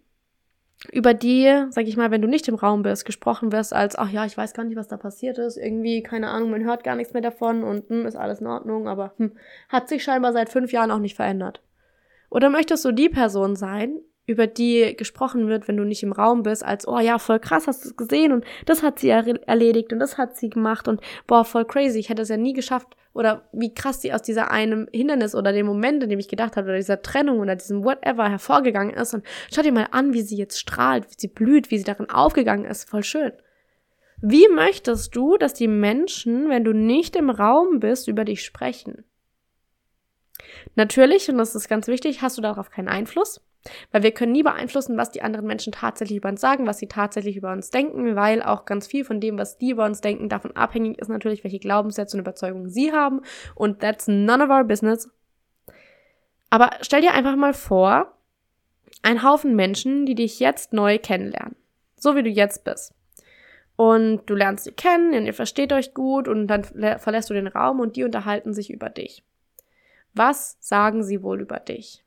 [0.92, 4.10] über die, sag ich mal, wenn du nicht im Raum bist, gesprochen wirst als, ach
[4.10, 6.96] ja, ich weiß gar nicht, was da passiert ist, irgendwie, keine Ahnung, man hört gar
[6.96, 9.34] nichts mehr davon und hm, ist alles in Ordnung, aber hm,
[9.68, 11.62] hat sich scheinbar seit fünf Jahren auch nicht verändert.
[12.30, 16.44] Oder möchtest du die Person sein, über die gesprochen wird, wenn du nicht im Raum
[16.44, 19.92] bist, als, oh ja, voll krass, hast du es gesehen und das hat sie erledigt
[19.92, 22.96] und das hat sie gemacht und boah, voll crazy, ich hätte es ja nie geschafft
[23.14, 26.56] oder wie krass sie aus dieser einem Hindernis oder dem Moment, in dem ich gedacht
[26.56, 30.22] habe oder dieser Trennung oder diesem whatever hervorgegangen ist und schau dir mal an, wie
[30.22, 33.34] sie jetzt strahlt, wie sie blüht, wie sie darin aufgegangen ist, voll schön.
[34.22, 39.06] Wie möchtest du, dass die Menschen, wenn du nicht im Raum bist, über dich sprechen?
[40.76, 43.42] Natürlich, und das ist ganz wichtig, hast du darauf keinen Einfluss.
[43.92, 46.88] Weil wir können nie beeinflussen, was die anderen Menschen tatsächlich über uns sagen, was sie
[46.88, 50.30] tatsächlich über uns denken, weil auch ganz viel von dem, was die über uns denken,
[50.30, 53.22] davon abhängig ist natürlich, welche Glaubenssätze und Überzeugungen sie haben.
[53.56, 55.10] Und that's none of our business.
[56.50, 58.16] Aber stell dir einfach mal vor,
[59.02, 61.56] ein Haufen Menschen, die dich jetzt neu kennenlernen.
[61.96, 62.94] So wie du jetzt bist.
[63.76, 67.48] Und du lernst sie kennen und ihr versteht euch gut und dann verlässt du den
[67.48, 69.24] Raum und die unterhalten sich über dich.
[70.14, 72.04] Was sagen sie wohl über dich?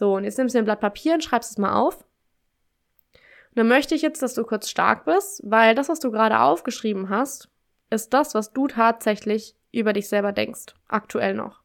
[0.00, 1.98] So, und jetzt nimmst du ein Blatt Papier und schreibst es mal auf.
[1.98, 6.40] Und dann möchte ich jetzt, dass du kurz stark bist, weil das, was du gerade
[6.40, 7.50] aufgeschrieben hast,
[7.90, 10.74] ist das, was du tatsächlich über dich selber denkst.
[10.88, 11.60] Aktuell noch.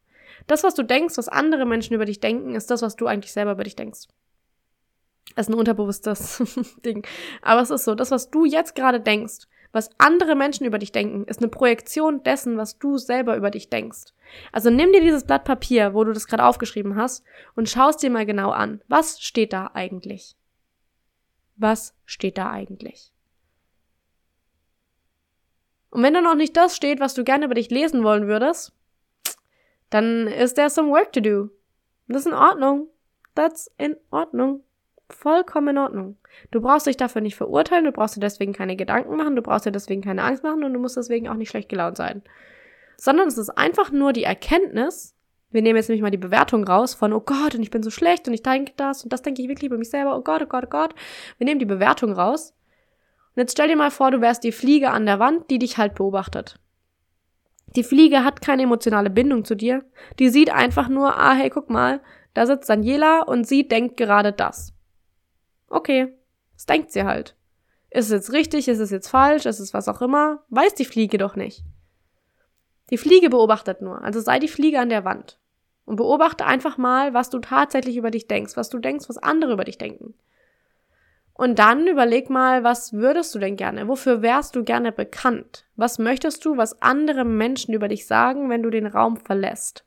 [0.47, 3.31] Das, was du denkst, was andere Menschen über dich denken, ist das, was du eigentlich
[3.31, 4.09] selber über dich denkst.
[5.37, 6.43] Das ist ein unterbewusstes
[6.85, 7.07] Ding.
[7.41, 10.93] Aber es ist so, das, was du jetzt gerade denkst, was andere Menschen über dich
[10.93, 14.13] denken, ist eine Projektion dessen, was du selber über dich denkst.
[14.53, 18.09] Also nimm dir dieses Blatt Papier, wo du das gerade aufgeschrieben hast, und schaust dir
[18.09, 18.81] mal genau an.
[18.87, 20.37] Was steht da eigentlich?
[21.57, 23.11] Was steht da eigentlich?
[25.89, 28.71] Und wenn da noch nicht das steht, was du gerne über dich lesen wollen würdest,
[29.89, 31.49] dann ist there some work to do.
[32.07, 32.87] Das ist in Ordnung.
[33.35, 34.63] That's in Ordnung
[35.09, 36.17] vollkommen in Ordnung.
[36.51, 39.65] Du brauchst dich dafür nicht verurteilen, du brauchst dir deswegen keine Gedanken machen, du brauchst
[39.65, 42.21] dir deswegen keine Angst machen und du musst deswegen auch nicht schlecht gelaunt sein.
[42.97, 45.15] Sondern es ist einfach nur die Erkenntnis,
[45.55, 47.89] wir nehmen jetzt nämlich mal die Bewertung raus von, oh Gott, und ich bin so
[47.89, 50.41] schlecht und ich denke das und das denke ich wirklich über mich selber, oh Gott,
[50.41, 50.93] oh Gott, oh Gott.
[51.37, 52.53] Wir nehmen die Bewertung raus.
[53.35, 55.77] Und jetzt stell dir mal vor, du wärst die Fliege an der Wand, die dich
[55.77, 56.59] halt beobachtet.
[57.75, 59.85] Die Fliege hat keine emotionale Bindung zu dir.
[60.19, 62.01] Die sieht einfach nur, ah, hey, guck mal,
[62.33, 64.74] da sitzt Daniela und sie denkt gerade das.
[65.67, 66.17] Okay,
[66.53, 67.35] das denkt sie halt.
[67.89, 70.85] Ist es jetzt richtig, ist es jetzt falsch, ist es was auch immer, weiß die
[70.85, 71.63] Fliege doch nicht.
[72.89, 75.39] Die Fliege beobachtet nur, also sei die Fliege an der Wand.
[75.85, 79.53] Und beobachte einfach mal, was du tatsächlich über dich denkst, was du denkst, was andere
[79.53, 80.15] über dich denken.
[81.37, 83.87] Und dann überleg mal, was würdest du denn gerne?
[83.87, 85.65] Wofür wärst du gerne bekannt?
[85.75, 89.83] Was möchtest du, was andere Menschen über dich sagen, wenn du den Raum verlässt?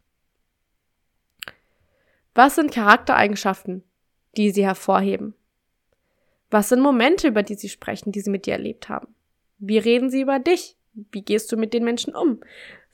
[2.34, 3.82] Was sind Charaktereigenschaften,
[4.36, 5.34] die sie hervorheben?
[6.50, 9.14] Was sind Momente, über die sie sprechen, die sie mit dir erlebt haben?
[9.58, 10.76] Wie reden sie über dich?
[11.12, 12.40] Wie gehst du mit den Menschen um?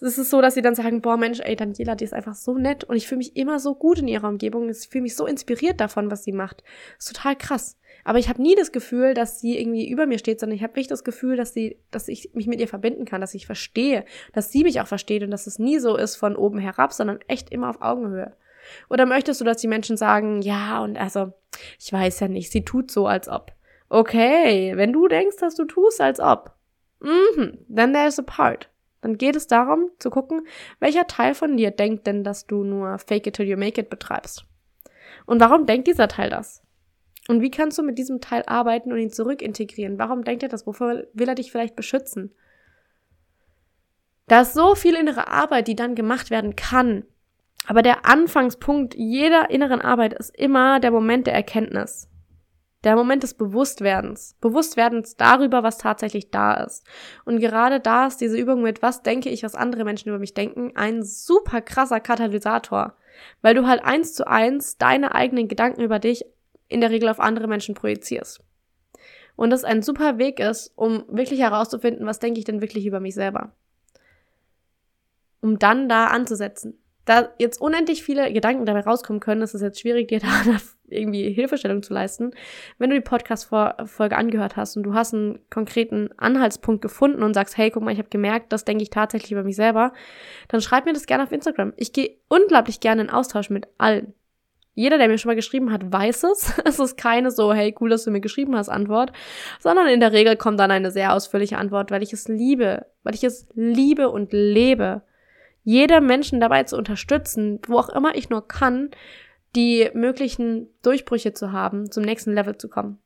[0.01, 2.59] Es ist so, dass sie dann sagen, boah Mensch, ey, Daniela, die ist einfach so
[2.59, 4.69] nett und ich fühle mich immer so gut in ihrer Umgebung.
[4.69, 6.63] Ich fühle mich so inspiriert davon, was sie macht.
[6.99, 7.79] Ist total krass.
[8.03, 10.73] Aber ich habe nie das Gefühl, dass sie irgendwie über mir steht, sondern ich habe
[10.73, 14.05] wirklich das Gefühl, dass sie, dass ich mich mit ihr verbinden kann, dass ich verstehe,
[14.33, 17.21] dass sie mich auch versteht und dass es nie so ist von oben herab, sondern
[17.29, 18.37] echt immer auf Augenhöhe.
[18.89, 21.33] Oder möchtest du, dass die Menschen sagen, ja, und also,
[21.79, 23.53] ich weiß ja nicht, sie tut so, als ob.
[23.89, 26.55] Okay, wenn du denkst, dass du tust, als ob.
[27.01, 28.71] Mhm, then there's a part.
[29.03, 30.47] Dann geht es darum, zu gucken,
[30.81, 33.91] welcher Teil von dir denkt denn, dass du nur fake it till you make it
[33.91, 34.47] betreibst.
[35.27, 36.63] Und warum denkt dieser Teil das?
[37.29, 39.99] Und wie kannst du mit diesem Teil arbeiten und ihn zurückintegrieren?
[39.99, 40.67] Warum denkt er das?
[40.67, 42.35] Wofür will er dich vielleicht beschützen?
[44.27, 47.05] Da ist so viel innere Arbeit, die dann gemacht werden kann,
[47.67, 52.09] aber der Anfangspunkt jeder inneren Arbeit ist immer der Moment der Erkenntnis.
[52.83, 54.37] Der Moment des Bewusstwerdens.
[54.43, 56.85] Bewusstwerdens darüber, was tatsächlich da ist.
[57.25, 60.35] Und gerade da ist diese Übung mit, was denke ich, was andere Menschen über mich
[60.35, 62.95] denken, ein super krasser Katalysator.
[63.41, 66.27] Weil du halt eins zu eins deine eigenen Gedanken über dich
[66.69, 68.45] in der Regel auf andere Menschen projizierst.
[69.37, 73.01] Und das ein super Weg ist, um wirklich herauszufinden, was denke ich denn wirklich über
[73.01, 73.53] mich selber.
[75.41, 79.81] Um dann da anzusetzen da jetzt unendlich viele Gedanken dabei rauskommen können, ist es jetzt
[79.81, 80.29] schwierig, dir da
[80.89, 82.33] irgendwie Hilfestellung zu leisten.
[82.79, 87.57] Wenn du die Podcast-Folge angehört hast und du hast einen konkreten Anhaltspunkt gefunden und sagst,
[87.57, 89.93] hey, guck mal, ich habe gemerkt, das denke ich tatsächlich über mich selber,
[90.49, 91.73] dann schreib mir das gerne auf Instagram.
[91.77, 94.15] Ich gehe unglaublich gerne in Austausch mit allen.
[94.77, 96.53] Jeder, der mir schon mal geschrieben hat, weiß es.
[96.65, 99.13] Es ist keine so, hey, cool, dass du mir geschrieben hast, Antwort,
[99.61, 103.15] sondern in der Regel kommt dann eine sehr ausführliche Antwort, weil ich es liebe, weil
[103.15, 105.03] ich es liebe und lebe,
[105.65, 108.91] jeder Menschen dabei zu unterstützen, wo auch immer ich nur kann,
[109.57, 112.99] die möglichen Durchbrüche zu haben, zum nächsten Level zu kommen.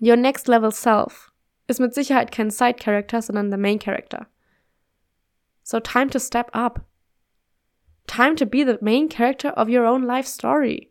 [0.00, 1.32] Your next level self
[1.66, 4.26] ist mit Sicherheit kein Side Character, sondern the Main Character.
[5.62, 6.80] So time to step up.
[8.06, 10.90] Time to be the main character of your own life story.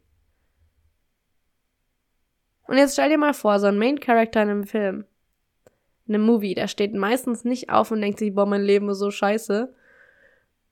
[2.68, 5.06] Und jetzt stell dir mal vor, so ein Main Character in einem Film,
[6.06, 9.00] in einem Movie, der steht meistens nicht auf und denkt sich, boah, mein Leben ist
[9.00, 9.74] so scheiße.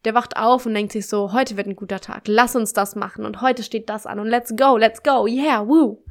[0.05, 2.95] Der wacht auf und denkt sich so, heute wird ein guter Tag, lass uns das
[2.95, 6.03] machen und heute steht das an und let's go, let's go, yeah, woo.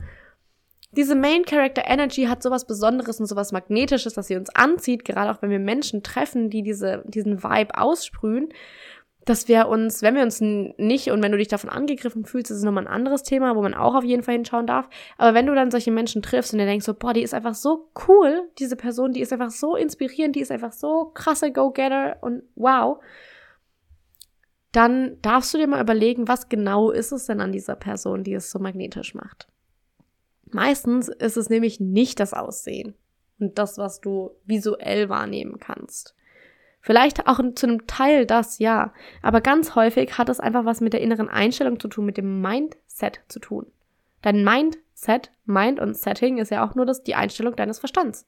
[0.92, 5.30] Diese Main Character Energy hat sowas Besonderes und sowas Magnetisches, dass sie uns anzieht, gerade
[5.30, 8.50] auch wenn wir Menschen treffen, die diese, diesen Vibe aussprühen
[9.24, 12.58] dass wir uns, wenn wir uns nicht und wenn du dich davon angegriffen fühlst, ist
[12.58, 14.88] es nochmal ein anderes Thema, wo man auch auf jeden Fall hinschauen darf.
[15.16, 17.54] Aber wenn du dann solche Menschen triffst und dir denkst so, boah, die ist einfach
[17.54, 22.18] so cool, diese Person, die ist einfach so inspirierend, die ist einfach so krasse Go-Getter
[22.20, 22.98] und wow,
[24.76, 28.34] dann darfst du dir mal überlegen, was genau ist es denn an dieser Person, die
[28.34, 29.46] es so magnetisch macht.
[30.46, 32.94] Meistens ist es nämlich nicht das Aussehen
[33.38, 36.14] und das, was du visuell wahrnehmen kannst.
[36.80, 38.92] Vielleicht auch zu einem Teil das, ja.
[39.22, 42.42] Aber ganz häufig hat es einfach was mit der inneren Einstellung zu tun, mit dem
[42.42, 43.66] Mindset zu tun.
[44.22, 48.26] Dein Mindset, Mind und Setting ist ja auch nur das, die Einstellung deines Verstands.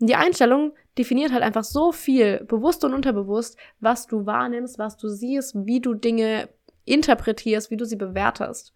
[0.00, 4.96] Und die Einstellung definiert halt einfach so viel, bewusst und unterbewusst, was du wahrnimmst, was
[4.96, 6.48] du siehst, wie du Dinge
[6.84, 8.72] interpretierst, wie du sie bewertest.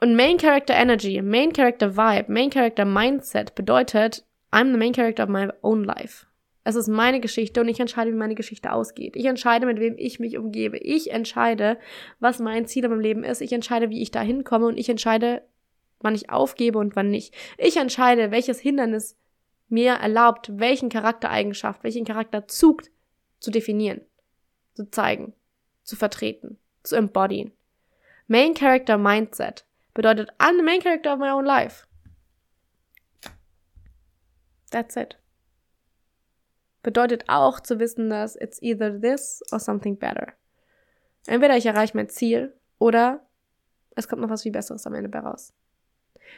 [0.00, 5.24] Und Main Character Energy, Main Character Vibe, Main Character Mindset bedeutet, I'm the main character
[5.24, 6.26] of my own life.
[6.62, 9.16] Es ist meine Geschichte und ich entscheide, wie meine Geschichte ausgeht.
[9.16, 10.78] Ich entscheide, mit wem ich mich umgebe.
[10.78, 11.76] Ich entscheide,
[12.20, 13.42] was mein Ziel im Leben ist.
[13.42, 15.42] Ich entscheide, wie ich da hinkomme und ich entscheide,
[16.00, 17.34] wann ich aufgebe und wann nicht.
[17.58, 19.18] Ich entscheide, welches Hindernis
[19.68, 22.82] mir erlaubt, welchen Charaktereigenschaft, welchen Charakterzug
[23.40, 24.02] zu definieren,
[24.74, 25.34] zu zeigen,
[25.82, 27.52] zu vertreten, zu embodyen.
[28.26, 31.86] Main Character Mindset bedeutet I'm the main character of my own life.
[34.70, 35.18] That's it
[36.84, 40.34] bedeutet auch zu wissen, dass it's either this or something better.
[41.26, 43.26] Entweder ich erreiche mein Ziel oder
[43.96, 45.52] es kommt noch was viel Besseres am Ende bei raus.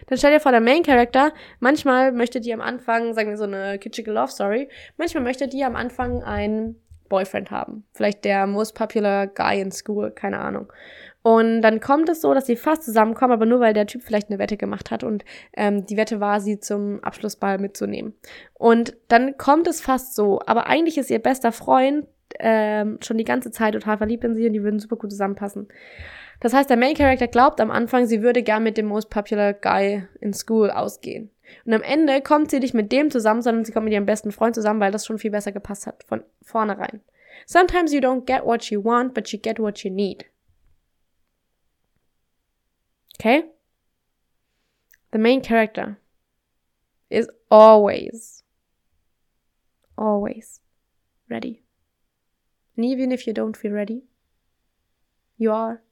[0.07, 3.45] Dann stell dir vor, der Main Character, manchmal möchte die am Anfang, sagen wir so
[3.45, 7.85] eine kitschige Love Story, manchmal möchte die am Anfang einen Boyfriend haben.
[7.93, 10.73] Vielleicht der most popular guy in school, keine Ahnung.
[11.23, 14.29] Und dann kommt es so, dass sie fast zusammenkommen, aber nur weil der Typ vielleicht
[14.29, 15.25] eine Wette gemacht hat und
[15.57, 18.15] ähm, die Wette war, sie zum Abschlussball mitzunehmen.
[18.55, 22.07] Und dann kommt es fast so, aber eigentlich ist ihr bester Freund
[22.39, 25.67] ähm, schon die ganze Zeit total verliebt in sie und die würden super gut zusammenpassen.
[26.41, 29.55] Das heißt, der Main Character glaubt am Anfang, sie würde gern mit dem most popular
[29.55, 31.31] guy in school ausgehen.
[31.65, 34.33] Und am Ende kommt sie nicht mit dem zusammen, sondern sie kommt mit ihrem besten
[34.33, 37.01] Freund zusammen, weil das schon viel besser gepasst hat von vornherein.
[37.47, 40.27] Sometimes you don't get what you want, but you get what you need.
[43.19, 43.45] Okay?
[45.13, 45.99] The main character
[47.09, 48.43] is always,
[49.97, 50.61] always
[51.31, 51.63] ready.
[52.77, 54.03] And even if you don't feel ready,
[55.39, 55.83] you are.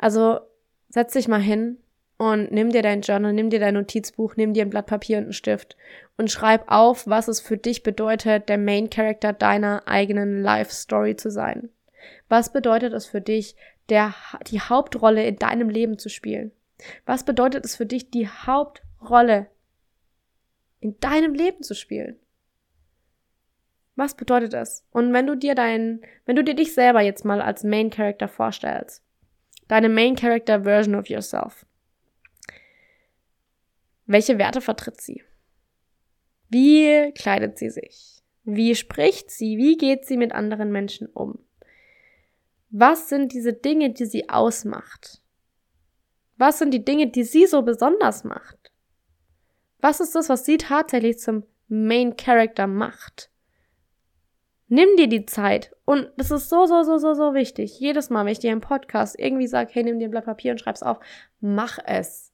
[0.00, 0.40] Also
[0.88, 1.76] setz dich mal hin
[2.16, 5.24] und nimm dir dein Journal, nimm dir dein Notizbuch, nimm dir ein Blatt Papier und
[5.24, 5.76] einen Stift
[6.16, 11.16] und schreib auf, was es für dich bedeutet, der Main Character deiner eigenen Life Story
[11.16, 11.68] zu sein.
[12.30, 13.56] Was bedeutet es für dich,
[13.90, 14.14] der,
[14.46, 16.50] die Hauptrolle in deinem Leben zu spielen?
[17.04, 19.48] Was bedeutet es für dich, die Hauptrolle
[20.80, 22.16] in deinem Leben zu spielen?
[23.96, 24.86] Was bedeutet das?
[24.92, 28.28] Und wenn du dir dein, wenn du dir dich selber jetzt mal als Main Character
[28.28, 29.04] vorstellst,
[29.70, 31.64] deine Main Character Version of yourself,
[34.06, 35.22] welche Werte vertritt sie?
[36.48, 38.24] Wie kleidet sie sich?
[38.42, 39.56] Wie spricht sie?
[39.56, 41.38] Wie geht sie mit anderen Menschen um?
[42.70, 45.22] Was sind diese Dinge, die sie ausmacht?
[46.36, 48.72] Was sind die Dinge, die sie so besonders macht?
[49.78, 53.30] Was ist das, was sie tatsächlich zum Main Character macht?
[54.72, 55.74] Nimm dir die Zeit.
[55.84, 57.80] Und das ist so, so, so, so, so wichtig.
[57.80, 60.52] Jedes Mal, wenn ich dir im Podcast irgendwie sage, hey, nimm dir ein Blatt Papier
[60.52, 61.00] und schreib's auf,
[61.40, 62.32] mach es.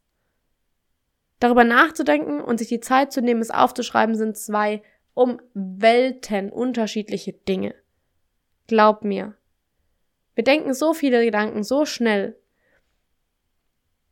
[1.41, 4.83] Darüber nachzudenken und sich die Zeit zu nehmen, es aufzuschreiben, sind zwei
[5.15, 7.75] um Welten unterschiedliche Dinge.
[8.67, 9.35] Glaub mir.
[10.35, 12.39] Wir denken so viele Gedanken so schnell.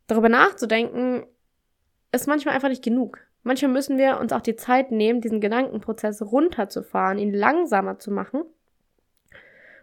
[0.07, 1.27] Darüber nachzudenken
[2.11, 3.21] ist manchmal einfach nicht genug.
[3.45, 8.43] Manchmal müssen wir uns auch die Zeit nehmen, diesen Gedankenprozess runterzufahren, ihn langsamer zu machen,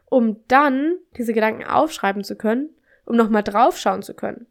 [0.06, 2.72] um dann diese Gedanken aufschreiben zu können
[3.06, 4.48] um nochmal draufschauen zu können.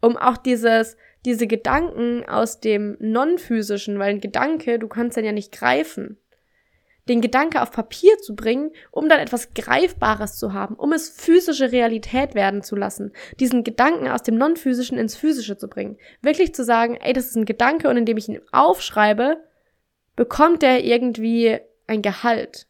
[0.00, 5.32] Um auch dieses, diese Gedanken aus dem Non-Physischen, weil ein Gedanke, du kannst den ja
[5.32, 6.18] nicht greifen
[7.08, 11.72] den Gedanke auf Papier zu bringen, um dann etwas Greifbares zu haben, um es physische
[11.72, 15.98] Realität werden zu lassen, diesen Gedanken aus dem Non-Physischen ins Physische zu bringen.
[16.20, 19.38] Wirklich zu sagen, ey, das ist ein Gedanke und indem ich ihn aufschreibe,
[20.14, 22.66] bekommt er irgendwie ein Gehalt.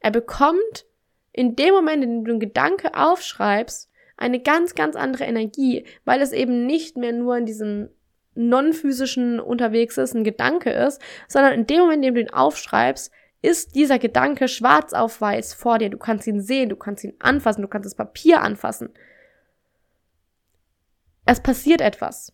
[0.00, 0.86] Er bekommt
[1.32, 6.22] in dem Moment, in dem du einen Gedanke aufschreibst, eine ganz, ganz andere Energie, weil
[6.22, 7.90] es eben nicht mehr nur in diesem
[8.34, 13.12] non-physischen unterwegs ist, ein Gedanke ist, sondern in dem Moment, in dem du ihn aufschreibst,
[13.42, 15.90] ist dieser Gedanke schwarz auf weiß vor dir.
[15.90, 18.90] Du kannst ihn sehen, du kannst ihn anfassen, du kannst das Papier anfassen.
[21.24, 22.32] Es passiert etwas.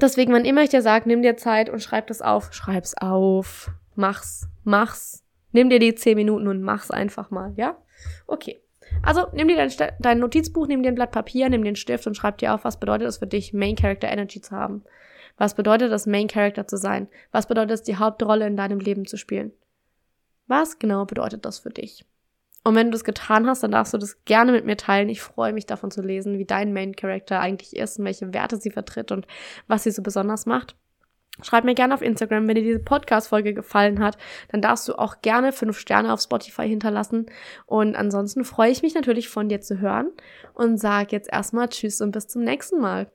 [0.00, 3.70] Deswegen, wann immer ich dir sage, nimm dir Zeit und schreib das auf, schreib's auf,
[3.96, 5.24] mach's, mach's.
[5.52, 7.76] Nimm dir die zehn Minuten und mach's einfach mal, ja?
[8.26, 8.62] Okay.
[9.02, 12.16] Also nimm dir dein, dein Notizbuch, nimm dir ein Blatt Papier, nimm einen Stift und
[12.16, 14.84] schreib dir auf, was bedeutet es für dich, Main Character Energy zu haben.
[15.38, 17.08] Was bedeutet es, Main Character zu sein?
[17.32, 19.52] Was bedeutet es, die Hauptrolle in deinem Leben zu spielen?
[20.50, 22.04] Was genau bedeutet das für dich?
[22.64, 25.08] Und wenn du das getan hast, dann darfst du das gerne mit mir teilen.
[25.08, 28.56] Ich freue mich davon zu lesen, wie dein Main Character eigentlich ist und welche Werte
[28.56, 29.28] sie vertritt und
[29.68, 30.74] was sie so besonders macht.
[31.40, 35.22] Schreib mir gerne auf Instagram, wenn dir diese Podcast-Folge gefallen hat, dann darfst du auch
[35.22, 37.26] gerne fünf Sterne auf Spotify hinterlassen.
[37.66, 40.10] Und ansonsten freue ich mich natürlich von dir zu hören
[40.52, 43.06] und sage jetzt erstmal Tschüss und bis zum nächsten Mal.